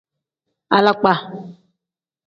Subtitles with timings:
[0.77, 1.13] Alakpa.